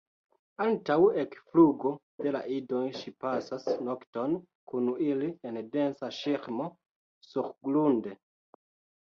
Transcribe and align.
Antaŭ 0.63 0.93
ekflugo 1.23 1.91
de 2.27 2.33
la 2.35 2.41
idoj 2.55 2.81
ŝi 3.01 3.13
pasas 3.25 3.67
nokton 3.89 4.33
kun 4.73 4.89
ili 5.11 5.31
en 5.51 5.61
densa 5.77 6.11
ŝirmo 6.23 6.73
surgrunde. 7.31 8.19